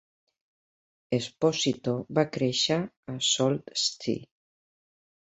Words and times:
Esposito 1.17 1.93
va 2.19 2.23
créixer 2.37 2.77
a 3.13 3.15
Sault 3.27 3.69
Ste. 3.83 4.17